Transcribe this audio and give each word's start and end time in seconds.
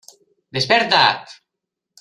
Desperta't! 0.57 1.05